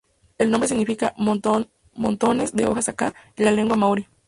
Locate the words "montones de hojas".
1.15-2.89